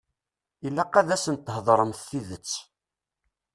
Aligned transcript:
Ilaq 0.67 0.93
ad 0.99 1.09
asen-theḍṛemt 1.15 2.05
tidet. 2.09 2.51